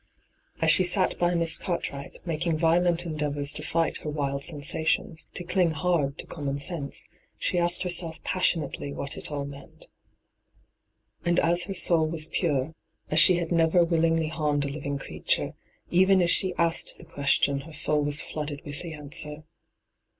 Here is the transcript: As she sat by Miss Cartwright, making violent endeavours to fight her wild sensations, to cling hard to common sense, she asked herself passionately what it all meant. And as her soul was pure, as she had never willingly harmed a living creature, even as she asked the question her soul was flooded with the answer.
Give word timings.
As 0.63 0.71
she 0.71 0.83
sat 0.83 1.19
by 1.19 1.35
Miss 1.35 1.59
Cartwright, 1.59 2.17
making 2.25 2.57
violent 2.57 3.05
endeavours 3.05 3.53
to 3.53 3.61
fight 3.61 3.97
her 3.97 4.09
wild 4.09 4.43
sensations, 4.43 5.27
to 5.35 5.43
cling 5.43 5.69
hard 5.73 6.17
to 6.17 6.25
common 6.25 6.57
sense, 6.57 7.05
she 7.37 7.59
asked 7.59 7.83
herself 7.83 8.19
passionately 8.23 8.91
what 8.91 9.15
it 9.15 9.29
all 9.31 9.45
meant. 9.45 9.85
And 11.23 11.39
as 11.39 11.65
her 11.65 11.75
soul 11.75 12.07
was 12.09 12.29
pure, 12.29 12.73
as 13.11 13.19
she 13.19 13.35
had 13.35 13.51
never 13.51 13.83
willingly 13.85 14.29
harmed 14.29 14.65
a 14.65 14.69
living 14.69 14.97
creature, 14.97 15.53
even 15.91 16.19
as 16.19 16.31
she 16.31 16.55
asked 16.57 16.97
the 16.97 17.05
question 17.05 17.59
her 17.59 17.73
soul 17.73 18.03
was 18.03 18.21
flooded 18.21 18.63
with 18.65 18.81
the 18.81 18.93
answer. 18.95 19.43